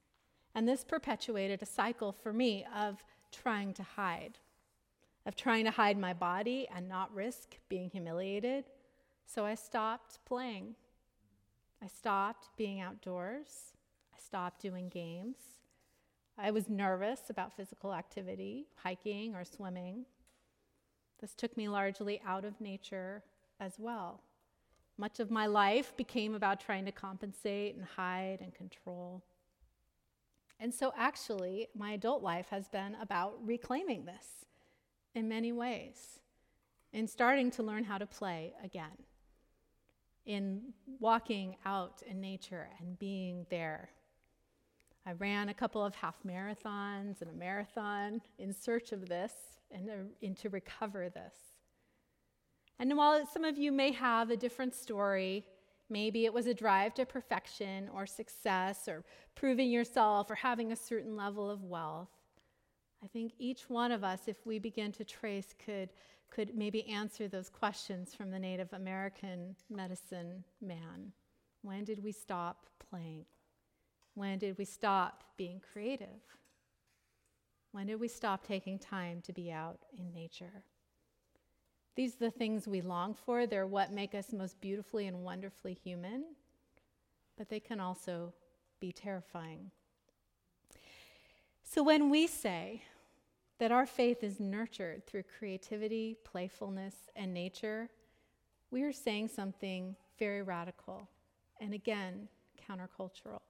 And 0.55 0.67
this 0.67 0.83
perpetuated 0.83 1.61
a 1.61 1.65
cycle 1.65 2.11
for 2.11 2.33
me 2.33 2.65
of 2.75 3.03
trying 3.31 3.73
to 3.75 3.83
hide, 3.83 4.39
of 5.25 5.35
trying 5.35 5.63
to 5.65 5.71
hide 5.71 5.97
my 5.97 6.13
body 6.13 6.67
and 6.75 6.89
not 6.89 7.13
risk 7.13 7.57
being 7.69 7.89
humiliated. 7.89 8.65
So 9.25 9.45
I 9.45 9.55
stopped 9.55 10.19
playing. 10.25 10.75
I 11.81 11.87
stopped 11.87 12.49
being 12.57 12.81
outdoors. 12.81 13.73
I 14.13 14.19
stopped 14.19 14.61
doing 14.61 14.89
games. 14.89 15.37
I 16.37 16.51
was 16.51 16.69
nervous 16.69 17.29
about 17.29 17.55
physical 17.55 17.93
activity, 17.93 18.67
hiking 18.75 19.35
or 19.35 19.43
swimming. 19.43 20.05
This 21.19 21.35
took 21.35 21.57
me 21.57 21.67
largely 21.67 22.21
out 22.25 22.45
of 22.45 22.61
nature 22.61 23.23
as 23.59 23.73
well. 23.77 24.21
Much 24.97 25.19
of 25.19 25.31
my 25.31 25.47
life 25.47 25.95
became 25.97 26.35
about 26.35 26.59
trying 26.59 26.85
to 26.85 26.91
compensate 26.91 27.75
and 27.75 27.85
hide 27.85 28.39
and 28.41 28.53
control. 28.53 29.23
And 30.59 30.73
so, 30.73 30.91
actually, 30.97 31.67
my 31.73 31.93
adult 31.93 32.21
life 32.21 32.47
has 32.49 32.67
been 32.67 32.95
about 33.01 33.35
reclaiming 33.45 34.05
this 34.05 34.45
in 35.15 35.29
many 35.29 35.51
ways 35.51 36.19
and 36.93 37.09
starting 37.09 37.51
to 37.51 37.63
learn 37.63 37.85
how 37.85 37.97
to 37.97 38.05
play 38.05 38.53
again, 38.63 39.05
in 40.29 40.61
walking 40.99 41.55
out 41.65 42.03
in 42.05 42.21
nature 42.21 42.69
and 42.79 42.99
being 42.99 43.47
there. 43.49 43.89
I 45.03 45.13
ran 45.13 45.49
a 45.49 45.55
couple 45.55 45.83
of 45.83 45.95
half 45.95 46.17
marathons 46.23 47.23
and 47.23 47.31
a 47.31 47.33
marathon 47.33 48.21
in 48.37 48.53
search 48.53 48.91
of 48.91 49.09
this 49.09 49.33
and, 49.71 49.89
uh, 49.89 49.93
and 50.21 50.37
to 50.37 50.49
recover 50.49 51.09
this. 51.09 51.33
And 52.77 52.95
while 52.95 53.25
some 53.25 53.43
of 53.43 53.57
you 53.57 53.71
may 53.71 53.91
have 53.91 54.29
a 54.29 54.37
different 54.37 54.75
story, 54.75 55.47
maybe 55.89 56.25
it 56.25 56.33
was 56.33 56.45
a 56.45 56.53
drive 56.53 56.93
to 56.93 57.07
perfection 57.07 57.89
or 57.91 58.05
success 58.05 58.87
or 58.87 59.03
proving 59.33 59.71
yourself 59.71 60.29
or 60.29 60.35
having 60.35 60.71
a 60.71 60.75
certain 60.75 61.17
level 61.17 61.49
of 61.49 61.63
wealth. 61.63 62.09
I 63.03 63.07
think 63.07 63.33
each 63.39 63.67
one 63.67 63.91
of 63.91 64.03
us, 64.03 64.27
if 64.27 64.45
we 64.45 64.59
begin 64.59 64.91
to 64.91 65.03
trace, 65.03 65.55
could, 65.65 65.89
could 66.29 66.55
maybe 66.55 66.87
answer 66.87 67.27
those 67.27 67.49
questions 67.49 68.13
from 68.13 68.31
the 68.31 68.39
Native 68.39 68.71
American 68.73 69.55
medicine 69.69 70.43
man. 70.61 71.11
When 71.61 71.83
did 71.83 72.03
we 72.03 72.11
stop 72.11 72.67
playing? 72.89 73.25
When 74.15 74.37
did 74.39 74.57
we 74.57 74.65
stop 74.65 75.23
being 75.37 75.61
creative? 75.73 76.21
When 77.71 77.87
did 77.87 77.99
we 77.99 78.07
stop 78.07 78.45
taking 78.45 78.79
time 78.79 79.21
to 79.21 79.33
be 79.33 79.51
out 79.51 79.79
in 79.97 80.11
nature? 80.11 80.63
These 81.95 82.15
are 82.15 82.25
the 82.25 82.31
things 82.31 82.67
we 82.67 82.81
long 82.81 83.13
for. 83.13 83.45
They're 83.45 83.67
what 83.67 83.91
make 83.91 84.15
us 84.15 84.31
most 84.31 84.59
beautifully 84.61 85.07
and 85.07 85.23
wonderfully 85.23 85.73
human, 85.73 86.23
but 87.37 87.49
they 87.49 87.59
can 87.59 87.79
also 87.79 88.33
be 88.79 88.91
terrifying. 88.91 89.71
So 91.63 91.83
when 91.83 92.09
we 92.09 92.25
say 92.25 92.83
that 93.59 93.71
our 93.71 93.85
faith 93.85 94.23
is 94.23 94.39
nurtured 94.39 95.05
through 95.05 95.23
creativity, 95.37 96.17
playfulness, 96.23 96.95
and 97.15 97.33
nature, 97.33 97.89
we 98.71 98.83
are 98.83 98.93
saying 98.93 99.27
something 99.27 99.95
very 100.17 100.41
radical 100.41 101.07
and 101.61 101.73
again, 101.73 102.27
countercultural. 102.69 103.41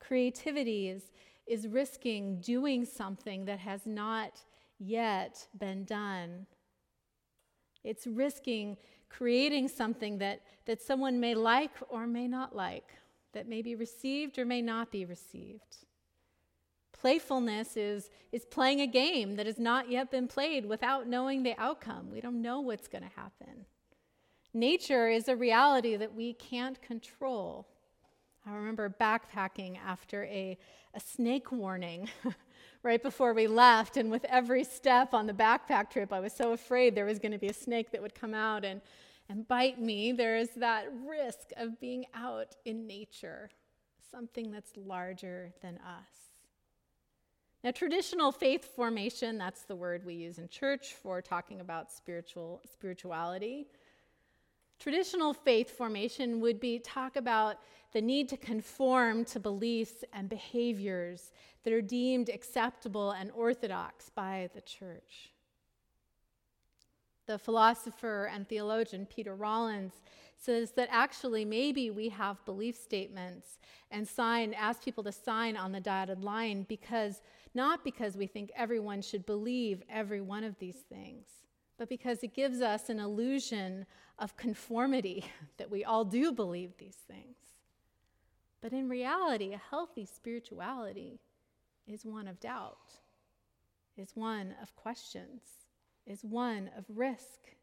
Creativity 0.00 0.88
is, 0.88 1.02
is 1.46 1.68
risking 1.68 2.40
doing 2.40 2.84
something 2.84 3.44
that 3.44 3.58
has 3.58 3.86
not 3.86 4.40
yet 4.78 5.46
been 5.58 5.84
done 5.84 6.46
it's 7.84 8.06
risking 8.06 8.76
creating 9.08 9.68
something 9.68 10.18
that, 10.18 10.42
that 10.66 10.82
someone 10.82 11.18
may 11.18 11.34
like 11.34 11.70
or 11.88 12.06
may 12.06 12.28
not 12.28 12.54
like, 12.54 12.92
that 13.32 13.48
may 13.48 13.62
be 13.62 13.74
received 13.74 14.38
or 14.38 14.44
may 14.44 14.60
not 14.60 14.90
be 14.90 15.04
received. 15.04 15.86
Playfulness 17.00 17.76
is, 17.76 18.10
is 18.32 18.44
playing 18.44 18.80
a 18.80 18.86
game 18.86 19.36
that 19.36 19.46
has 19.46 19.58
not 19.58 19.90
yet 19.90 20.10
been 20.10 20.26
played 20.26 20.66
without 20.66 21.06
knowing 21.06 21.42
the 21.42 21.54
outcome. 21.58 22.10
We 22.10 22.20
don't 22.20 22.42
know 22.42 22.60
what's 22.60 22.88
going 22.88 23.04
to 23.04 23.20
happen. 23.20 23.66
Nature 24.52 25.08
is 25.08 25.28
a 25.28 25.36
reality 25.36 25.96
that 25.96 26.14
we 26.14 26.32
can't 26.32 26.80
control. 26.82 27.68
I 28.44 28.54
remember 28.54 28.92
backpacking 29.00 29.78
after 29.86 30.24
a, 30.24 30.58
a 30.94 31.00
snake 31.00 31.52
warning 31.52 32.08
right 32.82 33.02
before 33.02 33.32
we 33.32 33.46
left. 33.46 33.96
And 33.96 34.10
with 34.10 34.24
every 34.24 34.64
step 34.64 35.14
on 35.14 35.26
the 35.26 35.32
backpack 35.32 35.90
trip, 35.90 36.12
I 36.12 36.18
was 36.18 36.32
so 36.32 36.52
afraid 36.52 36.94
there 36.94 37.04
was 37.04 37.18
going 37.18 37.32
to 37.32 37.38
be 37.38 37.48
a 37.48 37.54
snake 37.54 37.92
that 37.92 38.02
would 38.02 38.14
come 38.14 38.34
out 38.34 38.64
and, 38.64 38.80
and 39.28 39.46
bite 39.46 39.80
me. 39.80 40.12
There 40.12 40.36
is 40.36 40.50
that 40.56 40.88
risk 41.06 41.50
of 41.56 41.78
being 41.78 42.06
out 42.14 42.56
in 42.64 42.86
nature, 42.86 43.50
something 44.10 44.50
that's 44.50 44.72
larger 44.76 45.52
than 45.62 45.78
us. 45.86 46.27
Now, 47.64 47.72
traditional 47.72 48.30
faith 48.30 48.76
formation, 48.76 49.36
that's 49.36 49.62
the 49.62 49.74
word 49.74 50.04
we 50.04 50.14
use 50.14 50.38
in 50.38 50.48
church 50.48 50.94
for 50.94 51.20
talking 51.20 51.60
about 51.60 51.90
spiritual 51.90 52.60
spirituality. 52.70 53.66
Traditional 54.78 55.34
faith 55.34 55.76
formation 55.76 56.40
would 56.40 56.60
be 56.60 56.78
talk 56.78 57.16
about 57.16 57.56
the 57.92 58.00
need 58.00 58.28
to 58.28 58.36
conform 58.36 59.24
to 59.24 59.40
beliefs 59.40 60.04
and 60.12 60.28
behaviors 60.28 61.32
that 61.64 61.72
are 61.72 61.82
deemed 61.82 62.28
acceptable 62.28 63.10
and 63.10 63.32
orthodox 63.32 64.08
by 64.10 64.48
the 64.54 64.60
church. 64.60 65.30
The 67.26 67.38
philosopher 67.38 68.30
and 68.32 68.48
theologian 68.48 69.04
Peter 69.04 69.34
Rollins 69.34 69.94
says 70.36 70.70
that 70.72 70.88
actually 70.92 71.44
maybe 71.44 71.90
we 71.90 72.08
have 72.10 72.44
belief 72.44 72.76
statements 72.76 73.58
and 73.90 74.06
sign 74.06 74.54
ask 74.54 74.82
people 74.82 75.02
to 75.04 75.12
sign 75.12 75.56
on 75.56 75.72
the 75.72 75.80
dotted 75.80 76.22
line 76.22 76.64
because 76.68 77.20
not 77.54 77.84
because 77.84 78.16
we 78.16 78.26
think 78.26 78.50
everyone 78.56 79.02
should 79.02 79.26
believe 79.26 79.82
every 79.88 80.20
one 80.20 80.44
of 80.44 80.58
these 80.58 80.82
things 80.88 81.26
but 81.78 81.88
because 81.88 82.24
it 82.24 82.34
gives 82.34 82.60
us 82.60 82.90
an 82.90 82.98
illusion 82.98 83.86
of 84.18 84.36
conformity 84.36 85.24
that 85.56 85.70
we 85.70 85.84
all 85.84 86.04
do 86.04 86.32
believe 86.32 86.76
these 86.76 86.98
things. 87.06 87.36
But 88.60 88.72
in 88.72 88.88
reality, 88.88 89.54
a 89.54 89.62
healthy 89.70 90.04
spirituality 90.04 91.20
is 91.86 92.04
one 92.04 92.26
of 92.26 92.40
doubt, 92.40 92.98
is 93.96 94.10
one 94.14 94.54
of 94.60 94.74
questions, 94.74 95.40
is 96.04 96.24
one 96.24 96.68
of 96.76 96.84
risk, 96.88 97.54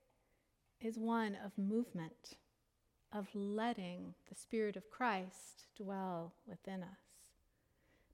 is 0.79 0.97
one 0.97 1.37
of 1.45 1.57
movement, 1.57 2.37
of 3.11 3.27
letting 3.33 4.13
the 4.29 4.35
Spirit 4.35 4.77
of 4.77 4.89
Christ 4.89 5.67
dwell 5.75 6.33
within 6.47 6.81
us 6.81 7.04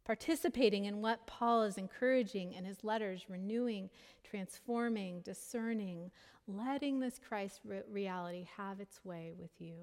participating 0.06 0.86
in 0.86 1.02
what 1.02 1.28
Paul 1.28 1.64
is 1.64 1.78
encouraging 1.78 2.54
in 2.54 2.66
his 2.66 2.84
letters, 2.84 3.26
renewing, 3.30 3.90
transforming, 4.24 5.22
discerning, 5.22 6.12
letting 6.48 7.00
this 7.00 7.20
Christ 7.20 7.62
re- 7.64 7.82
reality 7.90 8.48
have 8.58 8.80
its 8.80 9.04
way 9.06 9.34
with 9.38 9.52
you. 9.60 9.74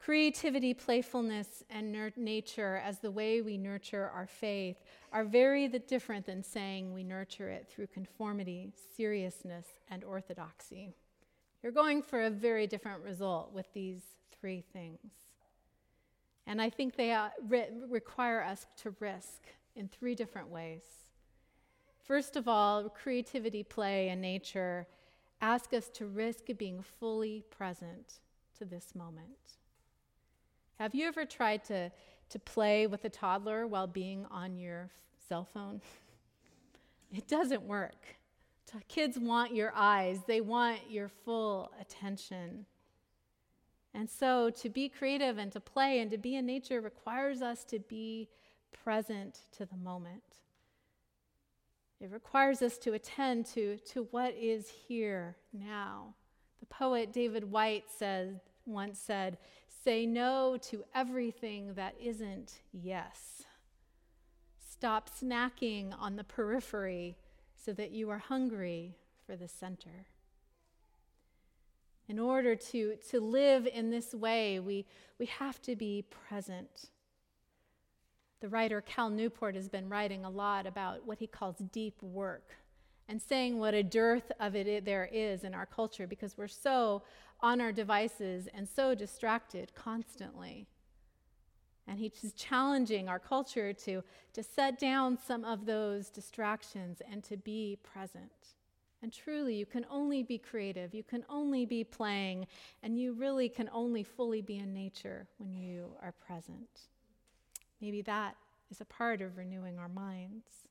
Creativity, 0.00 0.72
playfulness, 0.72 1.62
and 1.68 1.92
nature 2.16 2.80
as 2.84 2.98
the 2.98 3.10
way 3.10 3.42
we 3.42 3.58
nurture 3.58 4.10
our 4.14 4.26
faith 4.26 4.82
are 5.12 5.24
very 5.24 5.68
different 5.68 6.24
than 6.24 6.42
saying 6.42 6.94
we 6.94 7.04
nurture 7.04 7.50
it 7.50 7.68
through 7.68 7.86
conformity, 7.86 8.72
seriousness, 8.96 9.66
and 9.90 10.02
orthodoxy. 10.02 10.94
You're 11.62 11.72
going 11.72 12.02
for 12.02 12.22
a 12.22 12.30
very 12.30 12.66
different 12.66 13.04
result 13.04 13.52
with 13.52 13.70
these 13.74 14.00
three 14.40 14.64
things. 14.72 15.29
And 16.50 16.60
I 16.60 16.68
think 16.68 16.96
they 16.96 17.12
uh, 17.12 17.28
re- 17.48 17.68
require 17.88 18.42
us 18.42 18.66
to 18.78 18.92
risk 18.98 19.42
in 19.76 19.86
three 19.86 20.16
different 20.16 20.48
ways. 20.48 20.82
First 22.02 22.34
of 22.34 22.48
all, 22.48 22.88
creativity, 22.88 23.62
play, 23.62 24.08
and 24.08 24.20
nature 24.20 24.88
ask 25.40 25.72
us 25.72 25.88
to 25.90 26.06
risk 26.06 26.46
being 26.58 26.82
fully 26.98 27.44
present 27.50 28.14
to 28.58 28.64
this 28.64 28.96
moment. 28.96 29.28
Have 30.80 30.92
you 30.92 31.06
ever 31.06 31.24
tried 31.24 31.62
to, 31.66 31.92
to 32.30 32.38
play 32.40 32.88
with 32.88 33.04
a 33.04 33.10
toddler 33.10 33.68
while 33.68 33.86
being 33.86 34.26
on 34.28 34.56
your 34.56 34.90
cell 35.28 35.46
phone? 35.54 35.80
It 37.12 37.26
doesn't 37.26 37.62
work. 37.62 38.06
Kids 38.86 39.18
want 39.18 39.52
your 39.52 39.72
eyes, 39.74 40.20
they 40.28 40.40
want 40.40 40.78
your 40.88 41.08
full 41.08 41.72
attention. 41.80 42.66
And 43.92 44.08
so, 44.08 44.50
to 44.50 44.68
be 44.68 44.88
creative 44.88 45.38
and 45.38 45.50
to 45.52 45.60
play 45.60 46.00
and 46.00 46.10
to 46.10 46.18
be 46.18 46.36
in 46.36 46.46
nature 46.46 46.80
requires 46.80 47.42
us 47.42 47.64
to 47.64 47.80
be 47.80 48.28
present 48.72 49.40
to 49.52 49.66
the 49.66 49.76
moment. 49.76 50.22
It 52.00 52.10
requires 52.10 52.62
us 52.62 52.78
to 52.78 52.94
attend 52.94 53.46
to, 53.46 53.76
to 53.78 54.06
what 54.10 54.34
is 54.34 54.68
here 54.68 55.36
now. 55.52 56.14
The 56.60 56.66
poet 56.66 57.12
David 57.12 57.50
Whyte 57.50 57.84
once 58.64 58.98
said, 58.98 59.38
Say 59.82 60.06
no 60.06 60.56
to 60.62 60.84
everything 60.94 61.74
that 61.74 61.94
isn't 62.00 62.60
yes. 62.72 63.44
Stop 64.58 65.10
snacking 65.10 65.94
on 65.98 66.16
the 66.16 66.24
periphery 66.24 67.16
so 67.54 67.72
that 67.72 67.90
you 67.90 68.08
are 68.08 68.18
hungry 68.18 68.96
for 69.26 69.36
the 69.36 69.48
center. 69.48 70.06
In 72.10 72.18
order 72.18 72.56
to, 72.56 72.96
to 73.10 73.20
live 73.20 73.68
in 73.68 73.90
this 73.90 74.12
way, 74.12 74.58
we, 74.58 74.84
we 75.20 75.26
have 75.26 75.62
to 75.62 75.76
be 75.76 76.04
present. 76.10 76.90
The 78.40 78.48
writer 78.48 78.80
Cal 78.80 79.10
Newport 79.10 79.54
has 79.54 79.68
been 79.68 79.88
writing 79.88 80.24
a 80.24 80.28
lot 80.28 80.66
about 80.66 81.06
what 81.06 81.20
he 81.20 81.28
calls 81.28 81.58
deep 81.70 82.02
work 82.02 82.56
and 83.08 83.22
saying 83.22 83.60
what 83.60 83.74
a 83.74 83.84
dearth 83.84 84.32
of 84.40 84.56
it 84.56 84.84
there 84.84 85.08
is 85.12 85.44
in 85.44 85.54
our 85.54 85.66
culture 85.66 86.08
because 86.08 86.36
we're 86.36 86.48
so 86.48 87.04
on 87.38 87.60
our 87.60 87.70
devices 87.70 88.48
and 88.52 88.68
so 88.68 88.92
distracted 88.92 89.72
constantly. 89.76 90.66
And 91.86 92.00
he's 92.00 92.32
challenging 92.32 93.08
our 93.08 93.20
culture 93.20 93.72
to, 93.72 94.02
to 94.32 94.42
set 94.42 94.80
down 94.80 95.16
some 95.16 95.44
of 95.44 95.64
those 95.64 96.10
distractions 96.10 97.02
and 97.08 97.22
to 97.22 97.36
be 97.36 97.78
present. 97.84 98.32
And 99.02 99.12
truly, 99.12 99.54
you 99.54 99.64
can 99.64 99.86
only 99.90 100.22
be 100.22 100.36
creative, 100.36 100.94
you 100.94 101.02
can 101.02 101.24
only 101.30 101.64
be 101.64 101.84
playing, 101.84 102.46
and 102.82 102.98
you 102.98 103.14
really 103.14 103.48
can 103.48 103.70
only 103.72 104.02
fully 104.02 104.42
be 104.42 104.58
in 104.58 104.74
nature 104.74 105.26
when 105.38 105.54
you 105.54 105.92
are 106.02 106.12
present. 106.12 106.88
Maybe 107.80 108.02
that 108.02 108.36
is 108.70 108.80
a 108.80 108.84
part 108.84 109.22
of 109.22 109.38
renewing 109.38 109.78
our 109.78 109.88
minds. 109.88 110.68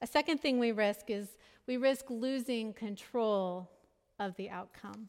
A 0.00 0.06
second 0.06 0.38
thing 0.38 0.58
we 0.58 0.72
risk 0.72 1.10
is 1.10 1.28
we 1.68 1.76
risk 1.76 2.10
losing 2.10 2.72
control 2.72 3.70
of 4.18 4.34
the 4.36 4.50
outcome. 4.50 5.08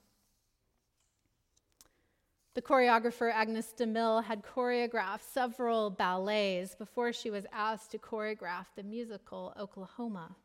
The 2.54 2.62
choreographer 2.62 3.34
Agnes 3.34 3.74
de 3.74 3.88
Mille 3.88 4.22
had 4.22 4.44
choreographed 4.44 5.24
several 5.24 5.90
ballets 5.90 6.76
before 6.76 7.12
she 7.12 7.32
was 7.32 7.48
asked 7.52 7.90
to 7.92 7.98
choreograph 7.98 8.68
the 8.76 8.84
musical 8.84 9.52
Oklahoma. 9.60 10.36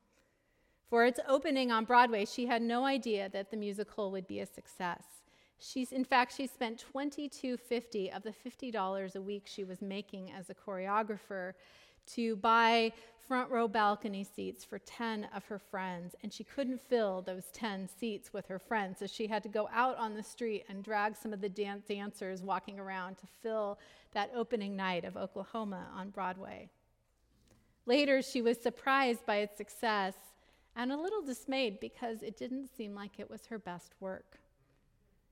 For 0.88 1.04
its 1.04 1.21
opening 1.28 1.71
on 1.71 1.85
Broadway, 1.85 2.25
she 2.25 2.47
had 2.47 2.62
no 2.62 2.85
idea 2.87 3.28
that 3.28 3.50
the 3.50 3.57
musical 3.57 4.11
would 4.11 4.26
be 4.26 4.40
a 4.40 4.47
success. 4.47 5.04
She's, 5.59 5.92
in 5.92 6.04
fact, 6.04 6.35
she 6.37 6.47
spent 6.47 6.85
$22.50 6.95 8.16
of 8.16 8.23
the 8.23 8.33
$50 8.33 9.14
a 9.14 9.21
week 9.21 9.42
she 9.47 9.64
was 9.64 9.83
making 9.83 10.33
as 10.33 10.49
a 10.49 10.54
choreographer 10.54 11.52
to 12.14 12.37
buy 12.37 12.92
front 13.26 13.50
row 13.50 13.68
balcony 13.68 14.25
seats 14.25 14.64
for 14.64 14.78
10 14.78 15.28
of 15.35 15.45
her 15.45 15.59
friends, 15.59 16.15
and 16.23 16.32
she 16.32 16.45
couldn't 16.45 16.80
fill 16.80 17.21
those 17.21 17.50
10 17.52 17.89
seats 17.89 18.32
with 18.32 18.47
her 18.47 18.58
friends, 18.58 19.00
so 19.00 19.06
she 19.06 19.26
had 19.26 19.43
to 19.43 19.49
go 19.50 19.69
out 19.71 19.99
on 19.99 20.15
the 20.15 20.23
street 20.23 20.65
and 20.71 20.82
drag 20.82 21.15
some 21.15 21.34
of 21.34 21.43
the 21.43 21.49
dan- 21.50 21.82
dancers 21.86 22.43
walking 22.43 22.80
around 22.80 23.19
to 23.19 23.26
fill 23.43 23.78
that 24.13 24.30
opening 24.34 24.75
night 24.75 25.04
of 25.04 25.19
Oklahoma 25.19 25.89
on 25.95 26.08
Broadway. 26.08 26.71
Later, 27.84 28.23
she 28.23 28.41
was 28.41 28.58
surprised 28.58 29.26
by 29.26 29.36
its 29.36 29.58
success 29.58 30.15
and 30.78 30.93
a 30.93 30.97
little 30.97 31.21
dismayed 31.21 31.80
because 31.80 32.23
it 32.23 32.36
didn't 32.36 32.69
seem 32.75 32.95
like 32.95 33.19
it 33.19 33.28
was 33.28 33.47
her 33.47 33.58
best 33.58 33.95
work. 33.99 34.38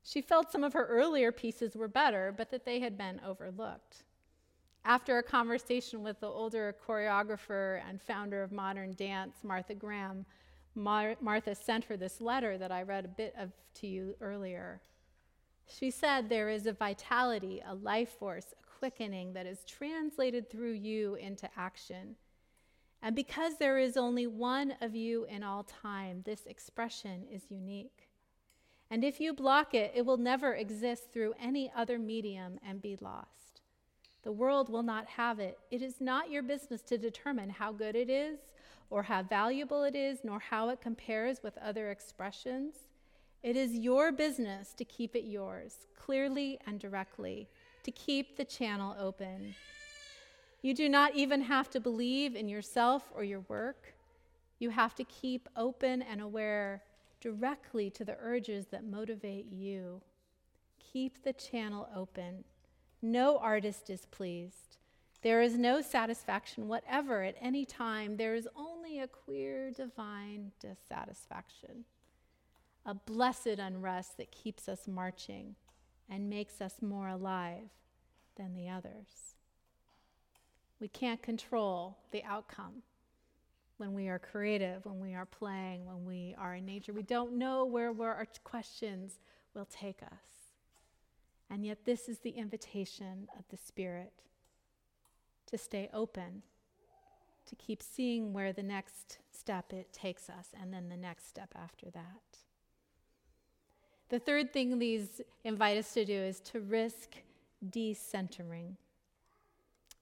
She 0.02 0.20
felt 0.20 0.50
some 0.50 0.64
of 0.64 0.72
her 0.72 0.86
earlier 0.86 1.30
pieces 1.30 1.76
were 1.76 1.88
better, 1.88 2.34
but 2.36 2.50
that 2.50 2.64
they 2.64 2.80
had 2.80 2.98
been 2.98 3.20
overlooked. 3.24 4.02
After 4.84 5.18
a 5.18 5.22
conversation 5.22 6.02
with 6.02 6.18
the 6.20 6.26
older 6.26 6.74
choreographer 6.86 7.80
and 7.88 8.02
founder 8.02 8.42
of 8.42 8.50
modern 8.50 8.94
dance, 8.94 9.36
Martha 9.44 9.74
Graham, 9.74 10.26
Mar- 10.74 11.16
Martha 11.20 11.54
sent 11.54 11.84
her 11.84 11.96
this 11.96 12.20
letter 12.20 12.58
that 12.58 12.72
I 12.72 12.82
read 12.82 13.04
a 13.04 13.08
bit 13.08 13.34
of 13.38 13.52
to 13.74 13.86
you 13.86 14.16
earlier. 14.20 14.80
She 15.68 15.90
said, 15.90 16.28
There 16.28 16.48
is 16.48 16.66
a 16.66 16.72
vitality, 16.72 17.62
a 17.66 17.74
life 17.74 18.10
force, 18.10 18.52
a 18.52 18.78
quickening 18.78 19.32
that 19.34 19.46
is 19.46 19.64
translated 19.64 20.50
through 20.50 20.74
you 20.74 21.14
into 21.14 21.48
action. 21.56 22.16
And 23.02 23.14
because 23.14 23.58
there 23.58 23.78
is 23.78 23.96
only 23.96 24.26
one 24.26 24.74
of 24.80 24.94
you 24.94 25.26
in 25.26 25.42
all 25.42 25.62
time, 25.62 26.22
this 26.24 26.46
expression 26.46 27.24
is 27.30 27.42
unique. 27.50 28.08
And 28.90 29.04
if 29.04 29.20
you 29.20 29.32
block 29.32 29.74
it, 29.74 29.92
it 29.94 30.06
will 30.06 30.16
never 30.16 30.54
exist 30.54 31.12
through 31.12 31.34
any 31.40 31.70
other 31.74 31.98
medium 31.98 32.58
and 32.66 32.80
be 32.80 32.96
lost. 33.00 33.60
The 34.22 34.32
world 34.32 34.68
will 34.68 34.82
not 34.82 35.06
have 35.06 35.38
it. 35.38 35.58
It 35.70 35.82
is 35.82 36.00
not 36.00 36.30
your 36.30 36.42
business 36.42 36.82
to 36.82 36.98
determine 36.98 37.50
how 37.50 37.72
good 37.72 37.94
it 37.94 38.10
is, 38.10 38.38
or 38.90 39.04
how 39.04 39.22
valuable 39.22 39.82
it 39.82 39.94
is, 39.94 40.20
nor 40.24 40.38
how 40.38 40.68
it 40.68 40.80
compares 40.80 41.42
with 41.42 41.58
other 41.58 41.90
expressions. 41.90 42.74
It 43.42 43.56
is 43.56 43.74
your 43.74 44.10
business 44.10 44.72
to 44.74 44.84
keep 44.84 45.14
it 45.14 45.24
yours, 45.24 45.86
clearly 45.96 46.58
and 46.66 46.80
directly, 46.80 47.48
to 47.84 47.90
keep 47.92 48.36
the 48.36 48.44
channel 48.44 48.96
open. 48.98 49.54
You 50.66 50.74
do 50.74 50.88
not 50.88 51.14
even 51.14 51.42
have 51.42 51.70
to 51.70 51.80
believe 51.80 52.34
in 52.34 52.48
yourself 52.48 53.12
or 53.14 53.22
your 53.22 53.44
work. 53.46 53.94
You 54.58 54.70
have 54.70 54.96
to 54.96 55.04
keep 55.04 55.48
open 55.54 56.02
and 56.02 56.20
aware 56.20 56.82
directly 57.20 57.88
to 57.90 58.04
the 58.04 58.16
urges 58.20 58.66
that 58.72 58.82
motivate 58.82 59.46
you. 59.46 60.00
Keep 60.80 61.22
the 61.22 61.34
channel 61.34 61.88
open. 61.94 62.42
No 63.00 63.38
artist 63.38 63.90
is 63.90 64.06
pleased. 64.06 64.78
There 65.22 65.40
is 65.40 65.56
no 65.56 65.82
satisfaction 65.82 66.66
whatever 66.66 67.22
at 67.22 67.36
any 67.40 67.64
time. 67.64 68.16
There 68.16 68.34
is 68.34 68.48
only 68.56 68.98
a 68.98 69.06
queer 69.06 69.70
divine 69.70 70.50
dissatisfaction, 70.58 71.84
a 72.84 72.92
blessed 72.92 73.60
unrest 73.60 74.16
that 74.16 74.32
keeps 74.32 74.68
us 74.68 74.88
marching 74.88 75.54
and 76.10 76.28
makes 76.28 76.60
us 76.60 76.82
more 76.82 77.06
alive 77.06 77.70
than 78.34 78.56
the 78.56 78.68
others. 78.68 79.35
We 80.80 80.88
can't 80.88 81.22
control 81.22 81.96
the 82.10 82.22
outcome 82.24 82.82
when 83.78 83.94
we 83.94 84.08
are 84.08 84.18
creative, 84.18 84.84
when 84.84 85.00
we 85.00 85.14
are 85.14 85.26
playing, 85.26 85.86
when 85.86 86.04
we 86.04 86.34
are 86.38 86.54
in 86.54 86.66
nature. 86.66 86.92
We 86.92 87.02
don't 87.02 87.34
know 87.38 87.64
where, 87.64 87.92
where 87.92 88.14
our 88.14 88.26
questions 88.44 89.18
will 89.54 89.66
take 89.66 90.02
us. 90.02 90.52
And 91.50 91.64
yet, 91.64 91.84
this 91.84 92.08
is 92.08 92.18
the 92.18 92.30
invitation 92.30 93.28
of 93.38 93.44
the 93.50 93.56
Spirit 93.56 94.12
to 95.46 95.56
stay 95.56 95.88
open, 95.94 96.42
to 97.46 97.54
keep 97.54 97.82
seeing 97.82 98.32
where 98.32 98.52
the 98.52 98.62
next 98.62 99.18
step 99.30 99.72
it 99.72 99.92
takes 99.92 100.28
us, 100.28 100.48
and 100.60 100.72
then 100.72 100.88
the 100.88 100.96
next 100.96 101.28
step 101.28 101.50
after 101.54 101.90
that. 101.90 102.38
The 104.08 104.18
third 104.18 104.52
thing 104.52 104.78
these 104.78 105.20
invite 105.44 105.78
us 105.78 105.92
to 105.94 106.04
do 106.04 106.12
is 106.12 106.40
to 106.40 106.60
risk 106.60 107.16
decentering. 107.68 108.76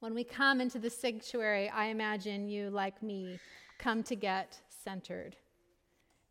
When 0.00 0.14
we 0.14 0.24
come 0.24 0.60
into 0.60 0.78
the 0.78 0.90
sanctuary, 0.90 1.68
I 1.68 1.86
imagine 1.86 2.48
you, 2.48 2.70
like 2.70 3.02
me, 3.02 3.38
come 3.78 4.02
to 4.04 4.16
get 4.16 4.60
centered. 4.68 5.36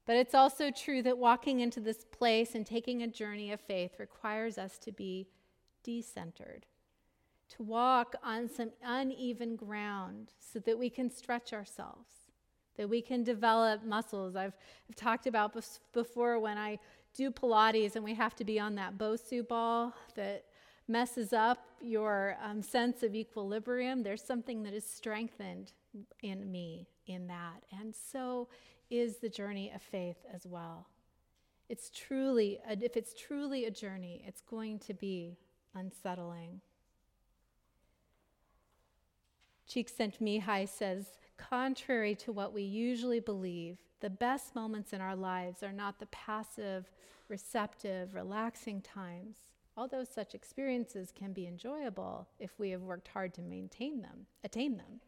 But 0.06 0.18
it's 0.18 0.36
also 0.36 0.70
true 0.70 1.02
that 1.04 1.18
walking 1.18 1.62
into 1.62 1.80
this 1.80 2.06
place 2.12 2.56
and 2.56 2.66
taking 2.66 3.02
a 3.02 3.08
journey 3.08 3.52
of 3.52 3.62
faith 3.62 3.94
requires 4.00 4.58
us 4.58 4.78
to 4.80 4.92
be 4.92 5.28
decentered, 5.86 6.64
to 7.50 7.64
walk 7.64 8.16
on 8.24 8.50
some 8.50 8.72
uneven 8.84 9.56
ground 9.56 10.32
so 10.40 10.60
that 10.60 10.78
we 10.78 10.90
can 10.90 11.10
stretch 11.10 11.54
ourselves, 11.54 12.10
that 12.78 12.90
we 12.90 13.02
can 13.02 13.24
develop 13.24 13.86
muscles. 13.86 14.36
I've, 14.36 14.58
I've 14.90 14.96
talked 14.96 15.26
about 15.26 15.56
before 15.94 16.40
when 16.40 16.58
I 16.58 16.80
do 17.14 17.32
Pilates 17.32 17.96
and 17.96 18.04
we 18.04 18.16
have 18.16 18.36
to 18.36 18.44
be 18.44 18.60
on 18.60 18.76
that 18.76 18.98
Bosu 18.98 19.48
ball 19.48 19.94
that 20.16 20.46
messes 20.88 21.34
up 21.34 21.66
your 21.82 22.38
um, 22.44 22.62
sense 22.62 23.04
of 23.04 23.16
equilibrium. 23.16 24.04
There's 24.04 24.24
something 24.24 24.64
that 24.64 24.74
is 24.74 24.86
strengthened 24.86 25.72
in 26.22 26.52
me 26.52 26.88
in 27.08 27.28
that. 27.28 27.64
And 27.80 27.94
so 27.94 28.48
is 28.90 29.18
the 29.18 29.30
journey 29.30 29.72
of 29.74 29.82
faith 29.82 30.18
as 30.34 30.46
well. 30.46 30.88
It's 31.70 31.90
truly, 31.90 32.60
if 32.70 32.98
it's 32.98 33.14
truly 33.14 33.66
a 33.66 33.72
journey, 33.72 34.24
it's 34.28 34.42
going 34.42 34.80
to 34.80 34.94
be 34.94 35.38
unsettling. 35.74 36.62
Csikszentmihalyi 39.68 40.68
says, 40.68 41.18
contrary 41.38 42.16
to 42.16 42.32
what 42.32 42.54
we 42.54 42.62
usually 42.62 43.20
believe, 43.20 43.78
the 44.02 44.10
best 44.10 44.54
moments 44.54 44.94
in 44.94 45.02
our 45.02 45.16
lives 45.16 45.64
are 45.64 45.72
not 45.72 46.00
the 46.00 46.06
passive, 46.08 46.92
receptive, 47.30 48.14
relaxing 48.14 48.82
times, 48.82 49.38
although 49.76 50.04
such 50.04 50.36
experiences 50.36 51.12
can 51.14 51.34
be 51.34 51.48
enjoyable 51.48 52.28
if 52.40 52.58
we 52.60 52.70
have 52.70 52.82
worked 52.82 53.08
hard 53.08 53.34
to 53.34 53.42
maintain 53.42 54.02
them, 54.02 54.26
attain 54.44 54.78
them. 54.78 55.00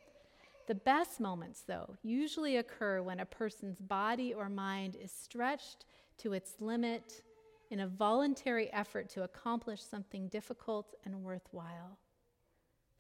The 0.68 0.76
best 0.76 1.20
moments, 1.20 1.64
though, 1.68 1.96
usually 2.02 2.58
occur 2.58 3.02
when 3.02 3.20
a 3.20 3.26
person's 3.26 3.80
body 3.80 4.34
or 4.34 4.50
mind 4.50 4.96
is 4.96 5.12
stretched 5.12 5.86
to 6.18 6.34
its 6.34 6.56
limit 6.60 7.22
in 7.70 7.80
a 7.82 7.88
voluntary 7.88 8.72
effort 8.74 9.10
to 9.10 9.24
accomplish 9.24 9.82
something 9.82 10.28
difficult 10.28 10.96
and 11.04 11.24
worthwhile. 11.24 12.00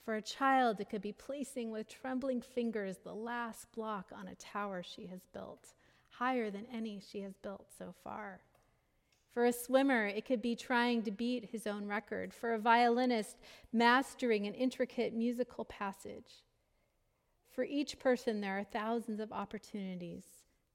For 0.03 0.15
a 0.15 0.21
child, 0.21 0.79
it 0.79 0.89
could 0.89 1.01
be 1.01 1.11
placing 1.11 1.71
with 1.71 1.89
trembling 1.89 2.41
fingers 2.41 2.97
the 2.97 3.15
last 3.15 3.71
block 3.71 4.11
on 4.15 4.27
a 4.27 4.35
tower 4.35 4.83
she 4.83 5.07
has 5.07 5.21
built, 5.33 5.73
higher 6.09 6.51
than 6.51 6.67
any 6.71 6.99
she 6.99 7.21
has 7.21 7.33
built 7.41 7.65
so 7.75 7.95
far. 8.03 8.41
For 9.35 9.43
a 9.43 9.51
swimmer, 9.51 10.07
it 10.07 10.23
could 10.23 10.41
be 10.41 10.55
trying 10.55 11.03
to 11.03 11.11
beat 11.11 11.49
his 11.51 11.67
own 11.67 11.87
record. 11.87 12.33
For 12.33 12.53
a 12.53 12.57
violinist, 12.57 13.35
mastering 13.73 14.47
an 14.47 14.53
intricate 14.53 15.13
musical 15.13 15.65
passage. 15.65 16.45
For 17.51 17.65
each 17.65 17.99
person, 17.99 18.39
there 18.39 18.57
are 18.57 18.63
thousands 18.63 19.19
of 19.19 19.33
opportunities, 19.33 20.23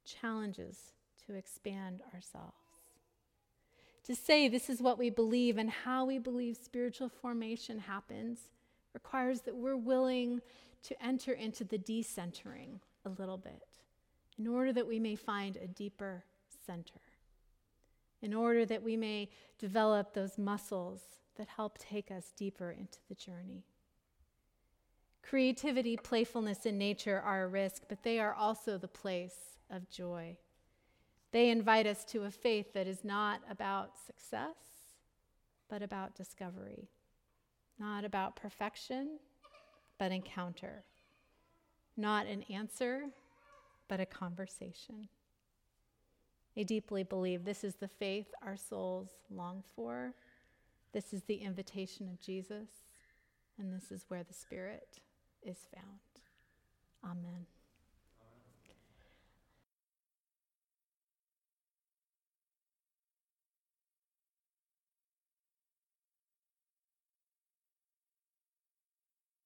challenges 0.04 0.92
to 1.26 1.34
expand 1.34 2.02
ourselves. 2.14 2.52
To 4.04 4.14
say 4.14 4.46
this 4.46 4.68
is 4.68 4.82
what 4.82 4.98
we 4.98 5.08
believe 5.08 5.56
and 5.56 5.70
how 5.70 6.04
we 6.04 6.18
believe 6.18 6.58
spiritual 6.58 7.08
formation 7.08 7.78
happens 7.78 8.50
requires 8.92 9.40
that 9.42 9.56
we're 9.56 9.76
willing 9.76 10.42
to 10.82 11.02
enter 11.02 11.32
into 11.32 11.64
the 11.64 11.78
decentering 11.78 12.80
a 13.06 13.08
little 13.08 13.38
bit 13.38 13.68
in 14.38 14.46
order 14.46 14.72
that 14.74 14.86
we 14.86 14.98
may 14.98 15.16
find 15.16 15.56
a 15.56 15.66
deeper 15.66 16.24
center, 16.66 17.00
in 18.22 18.34
order 18.34 18.64
that 18.66 18.82
we 18.82 18.96
may 18.96 19.28
develop 19.58 20.12
those 20.12 20.38
muscles 20.38 21.00
that 21.36 21.48
help 21.48 21.78
take 21.78 22.10
us 22.10 22.32
deeper 22.36 22.70
into 22.70 22.98
the 23.08 23.14
journey. 23.14 23.64
Creativity, 25.22 25.96
playfulness, 25.96 26.66
and 26.66 26.78
nature 26.78 27.20
are 27.20 27.44
a 27.44 27.48
risk, 27.48 27.82
but 27.88 28.02
they 28.02 28.18
are 28.18 28.34
also 28.34 28.76
the 28.76 28.88
place 28.88 29.58
of 29.70 29.88
joy. 29.90 30.36
They 31.32 31.50
invite 31.50 31.86
us 31.86 32.04
to 32.06 32.24
a 32.24 32.30
faith 32.30 32.72
that 32.72 32.86
is 32.86 33.04
not 33.04 33.40
about 33.48 33.92
success, 33.96 34.56
but 35.68 35.82
about 35.82 36.16
discovery 36.16 36.88
not 37.80 38.04
about 38.04 38.36
perfection, 38.36 39.18
but 39.98 40.12
encounter. 40.12 40.84
Not 41.96 42.26
an 42.26 42.42
answer, 42.50 43.06
but 43.88 44.00
a 44.00 44.06
conversation. 44.06 45.08
I 46.56 46.62
deeply 46.62 47.02
believe 47.02 47.44
this 47.44 47.64
is 47.64 47.76
the 47.76 47.88
faith 47.88 48.26
our 48.44 48.56
souls 48.56 49.10
long 49.30 49.62
for. 49.74 50.14
This 50.92 51.12
is 51.12 51.22
the 51.22 51.36
invitation 51.36 52.08
of 52.08 52.20
Jesus, 52.20 52.68
and 53.58 53.72
this 53.72 53.92
is 53.92 54.04
where 54.08 54.24
the 54.24 54.34
Spirit 54.34 54.98
is 55.42 55.58
found. 55.72 56.00
Amen. 57.04 57.46